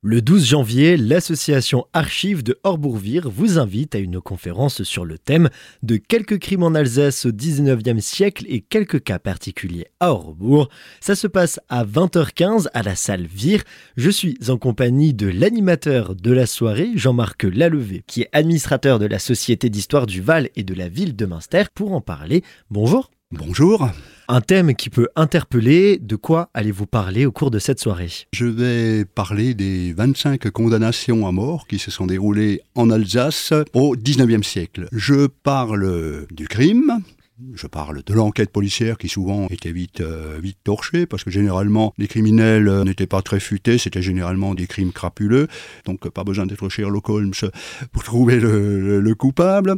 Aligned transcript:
Le 0.00 0.22
12 0.22 0.44
janvier, 0.44 0.96
l'association 0.96 1.84
Archives 1.92 2.44
de 2.44 2.56
Horbourvire 2.62 3.28
vous 3.28 3.58
invite 3.58 3.96
à 3.96 3.98
une 3.98 4.20
conférence 4.20 4.84
sur 4.84 5.04
le 5.04 5.18
thème 5.18 5.50
de 5.82 5.96
quelques 5.96 6.38
crimes 6.38 6.62
en 6.62 6.76
Alsace 6.76 7.26
au 7.26 7.32
19e 7.32 7.98
siècle 7.98 8.44
et 8.48 8.60
quelques 8.60 9.02
cas 9.02 9.18
particuliers 9.18 9.88
à 9.98 10.12
Horbourg. 10.12 10.68
Ça 11.00 11.16
se 11.16 11.26
passe 11.26 11.58
à 11.68 11.84
20h15 11.84 12.68
à 12.74 12.84
la 12.84 12.94
salle 12.94 13.26
Vire. 13.26 13.64
Je 13.96 14.10
suis 14.10 14.38
en 14.46 14.56
compagnie 14.56 15.14
de 15.14 15.26
l'animateur 15.26 16.14
de 16.14 16.30
la 16.30 16.46
soirée, 16.46 16.92
Jean-Marc 16.94 17.42
Lalevé, 17.42 18.04
qui 18.06 18.22
est 18.22 18.30
administrateur 18.32 19.00
de 19.00 19.06
la 19.06 19.18
Société 19.18 19.68
d'histoire 19.68 20.06
du 20.06 20.20
Val 20.20 20.48
et 20.54 20.62
de 20.62 20.74
la 20.74 20.88
ville 20.88 21.16
de 21.16 21.26
Münster, 21.26 21.64
pour 21.74 21.92
en 21.92 22.00
parler. 22.00 22.44
Bonjour. 22.70 23.10
Bonjour. 23.32 23.90
Un 24.30 24.42
thème 24.42 24.74
qui 24.74 24.90
peut 24.90 25.08
interpeller, 25.16 25.96
de 25.96 26.14
quoi 26.14 26.50
allez-vous 26.52 26.84
parler 26.84 27.24
au 27.24 27.32
cours 27.32 27.50
de 27.50 27.58
cette 27.58 27.80
soirée? 27.80 28.10
Je 28.34 28.44
vais 28.44 29.06
parler 29.06 29.54
des 29.54 29.94
25 29.94 30.50
condamnations 30.50 31.26
à 31.26 31.32
mort 31.32 31.66
qui 31.66 31.78
se 31.78 31.90
sont 31.90 32.06
déroulées 32.06 32.60
en 32.74 32.90
Alsace 32.90 33.54
au 33.72 33.96
19e 33.96 34.42
siècle. 34.42 34.86
Je 34.92 35.28
parle 35.28 36.26
du 36.30 36.46
crime, 36.46 37.00
je 37.54 37.66
parle 37.66 38.02
de 38.04 38.14
l'enquête 38.14 38.50
policière 38.50 38.98
qui 38.98 39.08
souvent 39.08 39.46
était 39.48 39.70
vite, 39.70 40.00
euh, 40.00 40.38
vite 40.42 40.58
torchée 40.64 41.06
parce 41.06 41.22
que 41.22 41.30
généralement 41.30 41.94
les 41.96 42.08
criminels 42.08 42.68
euh, 42.68 42.84
n'étaient 42.84 43.06
pas 43.06 43.22
très 43.22 43.38
futés, 43.40 43.78
c'était 43.78 44.02
généralement 44.02 44.54
des 44.54 44.66
crimes 44.66 44.92
crapuleux, 44.92 45.46
donc 45.84 46.08
pas 46.08 46.24
besoin 46.24 46.46
d'être 46.46 46.68
Sherlock 46.68 47.08
Holmes 47.08 47.32
pour 47.92 48.02
trouver 48.02 48.40
le 48.40 49.14
coupable. 49.14 49.76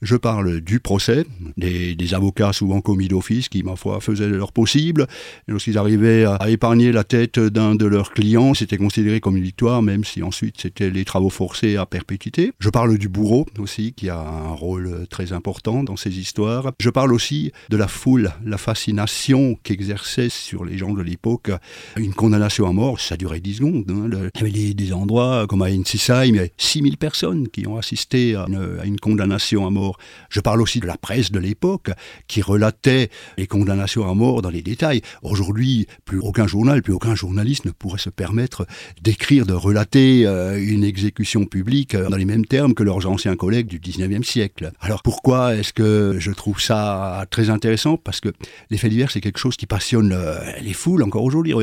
Je 0.00 0.16
parle 0.16 0.60
du 0.60 0.78
procès, 0.78 1.24
des, 1.56 2.14
avocats 2.14 2.52
souvent 2.52 2.80
commis 2.80 3.08
d'office 3.08 3.48
qui, 3.48 3.62
ma 3.62 3.76
foi, 3.76 4.00
faisaient 4.00 4.28
leur 4.28 4.52
possible. 4.52 5.06
Lorsqu'ils 5.46 5.76
arrivaient 5.76 6.24
à, 6.24 6.48
épargner 6.48 6.92
la 6.92 7.04
tête 7.04 7.38
d'un 7.38 7.74
de 7.74 7.84
leurs 7.84 8.12
clients, 8.12 8.54
c'était 8.54 8.76
considéré 8.76 9.20
comme 9.20 9.36
une 9.36 9.42
victoire, 9.42 9.82
même 9.82 10.04
si 10.04 10.22
ensuite 10.22 10.60
c'était 10.60 10.90
les 10.90 11.04
travaux 11.04 11.30
forcés 11.30 11.76
à 11.76 11.84
perpétuité. 11.84 12.52
Je 12.60 12.70
parle 12.70 12.96
du 12.96 13.08
bourreau 13.08 13.46
aussi, 13.58 13.92
qui 13.92 14.08
a 14.08 14.18
un 14.18 14.52
rôle 14.52 15.06
très 15.10 15.32
important 15.32 15.82
dans 15.82 15.96
ces 15.96 16.18
histoires. 16.18 16.72
Je 16.80 16.90
parle 16.98 17.14
aussi 17.14 17.52
de 17.68 17.76
la 17.76 17.86
foule, 17.86 18.32
la 18.44 18.58
fascination 18.58 19.56
qu'exerçait 19.62 20.30
sur 20.30 20.64
les 20.64 20.76
gens 20.76 20.94
de 20.94 21.00
l'époque 21.00 21.52
une 21.96 22.12
condamnation 22.12 22.66
à 22.66 22.72
mort. 22.72 22.98
Ça 22.98 23.16
durait 23.16 23.38
10 23.38 23.54
secondes. 23.54 23.84
Hein. 23.88 24.30
Il 24.34 24.40
y 24.40 24.40
avait 24.40 24.74
des, 24.74 24.92
endroits 24.92 25.46
comme 25.48 25.62
à 25.62 25.66
Ensisheim, 25.66 26.24
il 26.24 26.34
y 26.34 26.38
avait 26.40 26.52
6000 26.56 26.96
personnes 26.96 27.48
qui 27.50 27.68
ont 27.68 27.76
assisté 27.76 28.34
à 28.34 28.46
une 28.84 28.98
condamnation 28.98 29.64
à 29.64 29.70
mort 29.70 29.96
je 30.28 30.40
parle 30.40 30.60
aussi 30.60 30.80
de 30.80 30.86
la 30.86 30.96
presse 30.96 31.30
de 31.30 31.38
l'époque 31.38 31.90
qui 32.26 32.42
relatait 32.42 33.10
les 33.36 33.46
condamnations 33.46 34.08
à 34.08 34.14
mort 34.14 34.42
dans 34.42 34.50
les 34.50 34.62
détails. 34.62 35.02
Aujourd'hui, 35.22 35.86
plus 36.04 36.18
aucun 36.18 36.46
journal, 36.46 36.82
plus 36.82 36.92
aucun 36.92 37.14
journaliste 37.14 37.64
ne 37.64 37.70
pourrait 37.70 37.98
se 37.98 38.10
permettre 38.10 38.66
d'écrire, 39.02 39.46
de 39.46 39.54
relater 39.54 40.26
euh, 40.26 40.60
une 40.60 40.84
exécution 40.84 41.44
publique 41.44 41.94
euh, 41.94 42.08
dans 42.08 42.16
les 42.16 42.24
mêmes 42.24 42.44
termes 42.44 42.74
que 42.74 42.82
leurs 42.82 43.06
anciens 43.06 43.36
collègues 43.36 43.68
du 43.68 43.78
19e 43.78 44.22
siècle. 44.22 44.72
Alors 44.80 45.02
pourquoi 45.02 45.54
est-ce 45.56 45.72
que 45.72 46.16
je 46.18 46.32
trouve 46.32 46.60
ça 46.60 46.87
très 47.30 47.50
intéressant 47.50 47.96
Parce 47.96 48.20
que 48.20 48.30
les 48.70 48.78
faits 48.78 48.90
divers, 48.90 49.10
c'est 49.10 49.20
quelque 49.20 49.38
chose 49.38 49.56
qui 49.56 49.66
passionne 49.66 50.12
euh, 50.12 50.38
les 50.60 50.72
foules 50.72 51.02
encore 51.02 51.24
aujourd'hui. 51.24 51.54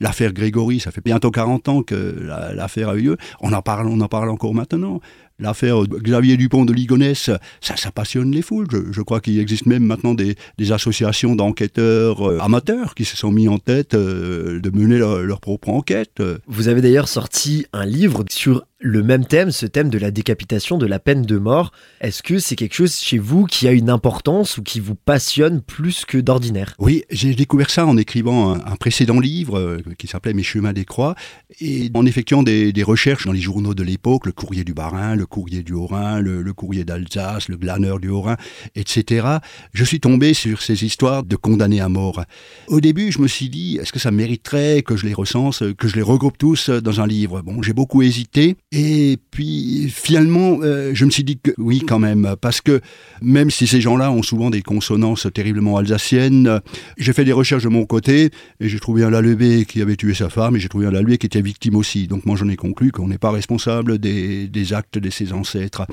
L'affaire 0.00 0.32
Grégory, 0.32 0.80
ça 0.80 0.90
fait 0.90 1.02
bientôt 1.04 1.30
40 1.30 1.68
ans 1.68 1.82
que 1.82 2.16
l'affaire 2.54 2.90
a 2.90 2.94
eu 2.96 3.02
lieu. 3.02 3.16
On 3.40 3.52
en 3.52 3.62
parle, 3.62 3.88
on 3.88 4.00
en 4.00 4.08
parle 4.08 4.30
encore 4.30 4.54
maintenant. 4.54 5.00
L'affaire 5.40 5.82
Xavier 5.82 6.36
Dupont 6.36 6.64
de 6.64 6.72
Ligonnès, 6.72 7.30
ça, 7.60 7.76
ça 7.76 7.90
passionne 7.90 8.30
les 8.30 8.42
foules. 8.42 8.66
Je, 8.70 9.02
crois 9.02 9.20
qu'il 9.20 9.38
existe 9.40 9.66
même 9.66 9.84
maintenant 9.84 10.14
des, 10.14 10.36
associations 10.70 11.36
d'enquêteurs 11.36 12.28
euh, 12.28 12.38
amateurs 12.40 12.94
qui 12.94 13.04
se 13.04 13.16
sont 13.16 13.30
mis 13.30 13.48
en 13.48 13.58
tête 13.58 13.94
euh, 13.94 14.60
de 14.60 14.70
mener 14.70 14.98
leur, 14.98 15.40
propre 15.40 15.68
enquête. 15.68 16.22
Vous 16.46 16.68
avez 16.68 16.80
d'ailleurs 16.80 17.08
sorti 17.08 17.66
un 17.72 17.84
livre 17.84 18.24
sur 18.30 18.64
le 18.84 19.02
même 19.02 19.24
thème, 19.24 19.50
ce 19.50 19.64
thème 19.64 19.88
de 19.88 19.96
la 19.96 20.10
décapitation, 20.10 20.76
de 20.76 20.84
la 20.84 20.98
peine 20.98 21.22
de 21.22 21.38
mort. 21.38 21.72
Est-ce 22.02 22.22
que 22.22 22.38
c'est 22.38 22.54
quelque 22.54 22.74
chose 22.74 22.94
chez 22.94 23.16
vous 23.16 23.46
qui 23.46 23.66
a 23.66 23.72
une 23.72 23.88
importance 23.88 24.58
ou 24.58 24.62
qui 24.62 24.78
vous 24.78 24.94
passionne 24.94 25.62
plus 25.62 26.04
que 26.04 26.18
d'ordinaire? 26.18 26.74
Oui, 26.78 27.02
j'ai 27.10 27.34
découvert 27.34 27.70
ça 27.70 27.86
en 27.86 27.96
écrivant 27.96 28.52
un, 28.52 28.76
précédent 28.76 29.20
livre 29.20 29.58
euh, 29.58 29.78
qui 29.96 30.06
s'appelait 30.06 30.34
Mes 30.34 30.42
chemins 30.42 30.74
des 30.74 30.84
croix 30.84 31.14
et 31.60 31.90
en 31.94 32.04
effectuant 32.04 32.42
des, 32.42 32.72
recherches 32.84 33.24
dans 33.24 33.32
les 33.32 33.40
journaux 33.40 33.72
de 33.72 33.82
l'époque, 33.82 34.26
le 34.26 34.32
courrier 34.32 34.64
du 34.64 34.74
Bas-Rhin, 34.74 35.16
le 35.16 35.23
courrier 35.26 35.62
du 35.62 35.72
Haut-Rhin, 35.72 36.20
le, 36.20 36.52
courrier 36.52 36.84
d'Alsace, 36.84 37.48
le 37.48 37.56
glaneur 37.56 37.98
du 37.98 38.08
Haut-Rhin, 38.08 38.36
etc. 38.74 39.26
Je 39.72 39.84
suis 39.84 40.00
tombé 40.00 40.34
sur 40.34 40.62
ces 40.62 40.84
histoires 40.84 41.22
de 41.22 41.36
condamnés 41.36 41.80
à 41.80 41.88
mort. 41.88 42.24
Au 42.68 42.80
début, 42.80 43.12
je 43.12 43.20
me 43.20 43.28
suis 43.28 43.48
dit, 43.48 43.78
est-ce 43.80 43.92
que 43.92 43.98
ça 43.98 44.10
mériterait 44.10 44.82
que 44.82 44.96
je 44.96 45.06
les 45.06 45.14
recense, 45.14 45.62
que 45.78 45.88
je 45.88 45.96
les 45.96 46.02
regroupe 46.02 46.38
tous 46.38 46.70
dans 46.70 47.00
un 47.00 47.06
livre? 47.06 47.42
Bon, 47.42 47.62
j'ai 47.62 47.72
beaucoup 47.72 48.02
hésité 48.02 48.56
et 48.72 49.18
puis 49.30 49.88
finalement, 49.90 50.58
euh, 50.62 50.92
je 50.94 51.04
me 51.04 51.10
suis 51.10 51.24
dit 51.24 51.38
que 51.38 51.50
oui 51.58 51.82
quand 51.86 51.98
même, 51.98 52.36
parce 52.40 52.60
que 52.60 52.80
même 53.22 53.50
si 53.50 53.66
ces 53.66 53.80
gens-là 53.80 54.10
ont 54.10 54.22
souvent 54.22 54.50
des 54.50 54.62
consonances 54.62 55.26
terriblement 55.32 55.76
alsaciennes, 55.76 56.60
j'ai 56.96 57.12
fait 57.12 57.24
des 57.24 57.32
recherches 57.32 57.64
de 57.64 57.68
mon 57.68 57.86
côté 57.86 58.30
et 58.60 58.68
j'ai 58.68 58.80
trouvé 58.80 59.04
un 59.04 59.10
Lalebé 59.10 59.64
qui 59.64 59.82
avait 59.82 59.96
tué 59.96 60.14
sa 60.14 60.28
femme 60.28 60.56
et 60.56 60.60
j'ai 60.60 60.68
trouvé 60.68 60.86
un 60.86 60.90
Lalebé 60.90 61.18
qui 61.18 61.26
était 61.26 61.42
victime 61.42 61.76
aussi. 61.76 62.06
Donc 62.06 62.26
moi 62.26 62.36
j'en 62.36 62.48
ai 62.48 62.56
conclu 62.56 62.92
qu'on 62.92 63.08
n'est 63.08 63.18
pas 63.18 63.30
responsable 63.30 63.98
des, 63.98 64.72
actes 64.72 64.98
de 64.98 65.10
ses 65.14 65.32
ancêtres. 65.32 65.86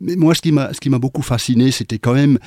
Mais 0.00 0.16
moi 0.16 0.34
ce 0.34 0.40
qui 0.40 0.90
m'a 0.90 0.98
beaucoup 0.98 1.22
fasciné, 1.22 1.70
c'était 1.70 1.98
quand 1.98 2.14
même 2.14 2.38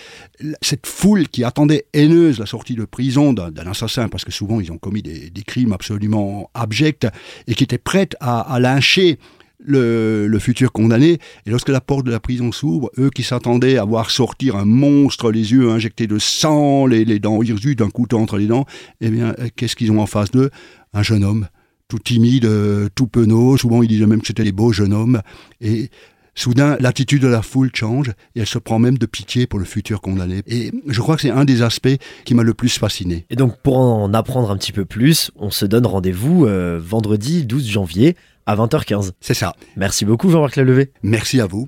cette 0.61 0.85
foule 0.85 1.27
qui 1.27 1.43
attendait 1.43 1.85
haineuse 1.93 2.39
la 2.39 2.45
sortie 2.45 2.75
de 2.75 2.85
prison 2.85 3.33
d'un 3.33 3.67
assassin, 3.67 4.09
parce 4.09 4.25
que 4.25 4.31
souvent 4.31 4.59
ils 4.59 4.71
ont 4.71 4.77
commis 4.77 5.01
des, 5.01 5.31
crimes 5.45 5.71
absolument 5.71 6.49
abjects 6.53 7.07
et 7.47 7.55
qui 7.55 7.63
était 7.63 7.77
prête 7.77 8.15
à, 8.19 8.57
lyncher 8.59 9.17
le, 9.59 10.37
futur 10.39 10.71
condamné. 10.71 11.19
Et 11.45 11.49
lorsque 11.49 11.69
la 11.69 11.81
porte 11.81 12.05
de 12.05 12.11
la 12.11 12.19
prison 12.19 12.51
s'ouvre, 12.51 12.91
eux 12.99 13.09
qui 13.09 13.23
s'attendaient 13.23 13.77
à 13.77 13.85
voir 13.85 14.11
sortir 14.11 14.55
un 14.55 14.65
monstre, 14.65 15.31
les 15.31 15.51
yeux 15.51 15.69
injectés 15.69 16.07
de 16.07 16.19
sang, 16.19 16.85
les, 16.85 17.19
dents 17.19 17.41
hirsues 17.41 17.75
d'un 17.75 17.89
couteau 17.89 18.19
entre 18.19 18.37
les 18.37 18.47
dents, 18.47 18.65
eh 19.01 19.09
bien, 19.09 19.33
qu'est-ce 19.55 19.75
qu'ils 19.75 19.91
ont 19.91 19.99
en 19.99 20.05
face 20.05 20.31
d'eux? 20.31 20.49
Un 20.93 21.03
jeune 21.03 21.23
homme, 21.23 21.47
tout 21.87 21.99
timide, 21.99 22.45
euh, 22.45 22.89
tout 22.95 23.07
penaud. 23.07 23.57
Souvent, 23.57 23.81
ils 23.81 23.87
disaient 23.87 24.05
même 24.05 24.21
que 24.21 24.27
c'était 24.27 24.43
des 24.43 24.51
beaux 24.51 24.71
jeunes 24.71 24.93
hommes. 24.93 25.21
Et 25.61 25.89
Soudain, 26.37 26.77
l'attitude 26.79 27.23
de 27.23 27.27
la 27.27 27.41
foule 27.41 27.71
change 27.73 28.09
et 28.35 28.41
elle 28.41 28.45
se 28.45 28.59
prend 28.59 28.77
même 28.77 28.99
de 28.99 29.07
pitié 29.07 29.47
pour 29.47 29.57
le 29.57 29.65
futur 29.65 30.01
condamné. 30.01 30.43
Et 30.45 30.71
je 30.85 31.01
crois 31.01 31.15
que 31.15 31.23
c'est 31.23 31.31
un 31.31 31.45
des 31.45 31.63
aspects 31.63 31.97
qui 32.25 32.35
m'a 32.35 32.43
le 32.43 32.53
plus 32.53 32.77
fasciné. 32.77 33.25
Et 33.31 33.35
donc, 33.35 33.59
pour 33.63 33.77
en 33.77 34.13
apprendre 34.13 34.51
un 34.51 34.57
petit 34.57 34.71
peu 34.71 34.85
plus, 34.85 35.31
on 35.35 35.49
se 35.49 35.65
donne 35.65 35.87
rendez-vous 35.87 36.45
euh, 36.45 36.79
vendredi 36.79 37.43
12 37.43 37.67
janvier 37.67 38.15
à 38.45 38.55
20h15. 38.55 39.13
C'est 39.19 39.33
ça. 39.33 39.55
Merci 39.75 40.05
beaucoup 40.05 40.29
Jean-Marc 40.29 40.57
Lalevé. 40.57 40.91
Merci 41.01 41.41
à 41.41 41.47
vous. 41.47 41.65